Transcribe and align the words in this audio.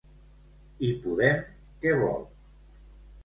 I 0.87 0.87
Podem 1.03 1.43
què 1.85 1.93
vol? 1.99 2.25